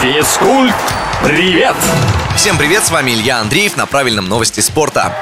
Физкульт, 0.00 0.74
привет! 1.22 1.76
Всем 2.34 2.56
привет, 2.56 2.82
с 2.82 2.90
вами 2.90 3.10
Илья 3.10 3.38
Андреев 3.38 3.76
на 3.76 3.84
правильном 3.84 4.30
новости 4.30 4.60
спорта. 4.60 5.14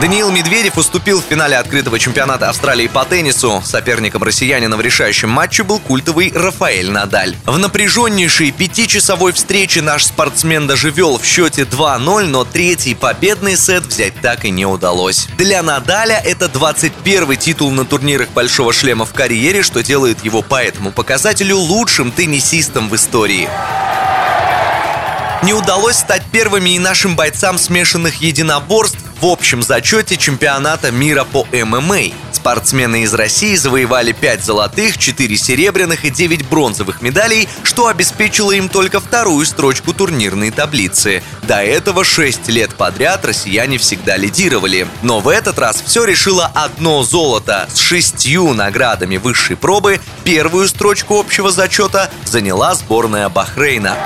Даниил 0.00 0.30
Медведев 0.30 0.78
уступил 0.78 1.20
в 1.20 1.24
финале 1.24 1.56
открытого 1.56 1.98
чемпионата 1.98 2.48
Австралии 2.48 2.86
по 2.86 3.04
теннису. 3.04 3.60
Соперником 3.64 4.22
россиянина 4.22 4.76
в 4.76 4.80
решающем 4.80 5.28
матче 5.28 5.64
был 5.64 5.80
культовый 5.80 6.30
Рафаэль 6.32 6.88
Надаль. 6.88 7.34
В 7.44 7.58
напряженнейшей 7.58 8.52
пятичасовой 8.52 9.32
встрече 9.32 9.82
наш 9.82 10.06
спортсмен 10.06 10.68
даже 10.68 10.90
вел 10.90 11.18
в 11.18 11.24
счете 11.24 11.62
2-0, 11.62 12.26
но 12.26 12.44
третий 12.44 12.94
победный 12.94 13.56
сет 13.56 13.86
взять 13.86 14.14
так 14.20 14.44
и 14.44 14.50
не 14.50 14.66
удалось. 14.66 15.26
Для 15.36 15.64
Надаля 15.64 16.22
это 16.24 16.48
21 16.48 17.36
титул 17.36 17.72
на 17.72 17.84
турнирах 17.84 18.28
Большого 18.28 18.72
шлема 18.72 19.04
в 19.04 19.12
карьере, 19.12 19.64
что 19.64 19.82
делает 19.82 20.24
его 20.24 20.42
по 20.42 20.62
этому 20.62 20.92
показателю 20.92 21.56
лучшим 21.56 22.12
теннисистом 22.12 22.88
в 22.88 22.94
истории. 22.94 23.48
Не 25.42 25.54
удалось 25.54 25.96
стать 25.96 26.22
первыми 26.30 26.70
и 26.70 26.78
нашим 26.78 27.16
бойцам 27.16 27.58
смешанных 27.58 28.16
единоборств 28.20 28.98
в 29.20 29.26
общем 29.26 29.62
зачете 29.62 30.16
чемпионата 30.16 30.90
мира 30.90 31.24
по 31.24 31.46
ММА. 31.52 32.12
Спортсмены 32.32 33.02
из 33.02 33.12
России 33.14 33.56
завоевали 33.56 34.12
5 34.12 34.44
золотых, 34.44 34.96
4 34.96 35.36
серебряных 35.36 36.04
и 36.04 36.10
9 36.10 36.48
бронзовых 36.48 37.02
медалей, 37.02 37.48
что 37.64 37.88
обеспечило 37.88 38.52
им 38.52 38.68
только 38.68 39.00
вторую 39.00 39.44
строчку 39.44 39.92
турнирной 39.92 40.50
таблицы. 40.50 41.22
До 41.42 41.62
этого 41.62 42.04
6 42.04 42.48
лет 42.48 42.74
подряд 42.74 43.24
россияне 43.24 43.78
всегда 43.78 44.16
лидировали. 44.16 44.86
Но 45.02 45.20
в 45.20 45.28
этот 45.28 45.58
раз 45.58 45.82
все 45.84 46.04
решило 46.04 46.50
одно 46.54 47.02
золото. 47.02 47.68
С 47.72 47.78
шестью 47.78 48.54
наградами 48.54 49.16
высшей 49.16 49.56
пробы 49.56 50.00
первую 50.22 50.68
строчку 50.68 51.18
общего 51.18 51.50
зачета 51.50 52.10
заняла 52.24 52.74
сборная 52.74 53.28
Бахрейна. 53.28 53.96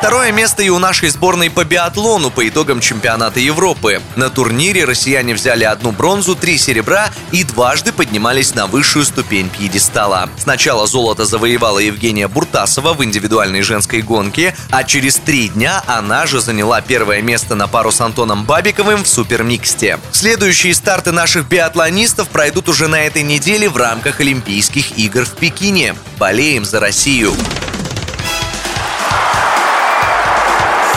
Второе 0.00 0.32
место 0.32 0.62
и 0.62 0.70
у 0.70 0.78
нашей 0.78 1.10
сборной 1.10 1.50
по 1.50 1.62
биатлону 1.62 2.30
по 2.30 2.48
итогам 2.48 2.80
чемпионата 2.80 3.38
Европы. 3.38 4.00
На 4.16 4.30
турнире 4.30 4.86
россияне 4.86 5.34
взяли 5.34 5.64
одну 5.64 5.92
бронзу, 5.92 6.34
три 6.34 6.56
серебра 6.56 7.10
и 7.32 7.44
дважды 7.44 7.92
поднимались 7.92 8.54
на 8.54 8.66
высшую 8.66 9.04
ступень 9.04 9.50
пьедестала. 9.50 10.30
Сначала 10.38 10.86
золото 10.86 11.26
завоевала 11.26 11.80
Евгения 11.80 12.28
Буртасова 12.28 12.94
в 12.94 13.04
индивидуальной 13.04 13.60
женской 13.60 14.00
гонке, 14.00 14.56
а 14.70 14.84
через 14.84 15.16
три 15.16 15.50
дня 15.50 15.82
она 15.86 16.24
же 16.24 16.40
заняла 16.40 16.80
первое 16.80 17.20
место 17.20 17.54
на 17.54 17.68
пару 17.68 17.92
с 17.92 18.00
Антоном 18.00 18.46
Бабиковым 18.46 19.04
в 19.04 19.06
супермиксте. 19.06 20.00
Следующие 20.12 20.72
старты 20.72 21.12
наших 21.12 21.46
биатлонистов 21.46 22.30
пройдут 22.30 22.70
уже 22.70 22.88
на 22.88 23.02
этой 23.02 23.22
неделе 23.22 23.68
в 23.68 23.76
рамках 23.76 24.20
Олимпийских 24.20 24.96
игр 24.96 25.26
в 25.26 25.34
Пекине. 25.34 25.94
Болеем 26.18 26.64
за 26.64 26.80
Россию! 26.80 27.34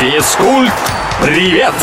Физкульт, 0.03 0.73
привет! 1.21 1.73